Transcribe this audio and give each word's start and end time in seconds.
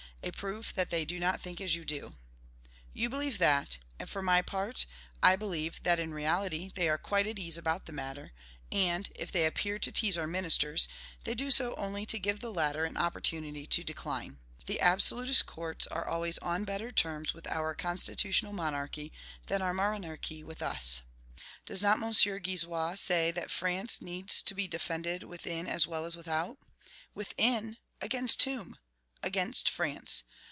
a 0.23 0.29
proof 0.31 0.71
that 0.75 0.91
they 0.91 1.03
do 1.03 1.17
not 1.19 1.41
think 1.41 1.59
as 1.59 1.75
you 1.75 1.83
do." 1.83 2.13
You 2.93 3.09
believe 3.09 3.39
that; 3.39 3.79
and, 3.97 4.07
for 4.07 4.21
my 4.21 4.43
part, 4.43 4.85
I 5.23 5.35
believe 5.35 5.81
that 5.81 5.99
in 5.99 6.13
reality 6.13 6.71
they 6.75 6.87
are 6.89 6.99
quite 6.99 7.25
at 7.25 7.39
ease 7.39 7.57
about 7.57 7.87
the 7.87 7.91
matter; 7.91 8.31
and, 8.71 9.09
if 9.15 9.31
they 9.31 9.47
appear 9.47 9.79
to 9.79 9.91
tease 9.91 10.19
our 10.19 10.27
ministers, 10.27 10.87
they 11.23 11.33
do 11.33 11.49
so 11.49 11.73
only 11.73 12.05
to 12.05 12.19
give 12.19 12.39
the 12.39 12.53
latter 12.53 12.85
an 12.85 12.97
opportunity 12.97 13.65
to 13.65 13.83
decline. 13.83 14.37
The 14.67 14.79
absolutist 14.79 15.47
courts 15.47 15.87
are 15.87 16.05
always 16.07 16.37
on 16.37 16.65
better 16.65 16.91
terms 16.91 17.33
with 17.33 17.47
our 17.47 17.73
constitutional 17.73 18.53
monarchy, 18.53 19.11
than 19.47 19.63
our 19.63 19.73
monarchy 19.73 20.43
with 20.43 20.61
us. 20.61 21.01
Does 21.65 21.81
not 21.81 21.97
M. 21.99 22.11
Guizot 22.13 22.99
say 22.99 23.31
that 23.31 23.49
France 23.49 24.03
needs 24.03 24.43
to 24.43 24.53
be 24.53 24.67
defended 24.67 25.23
within 25.23 25.67
as 25.67 25.87
well 25.87 26.05
as 26.05 26.15
without? 26.15 26.59
Within! 27.15 27.77
against 28.01 28.43
whom? 28.43 28.77
Against 29.23 29.69
France. 29.69 30.23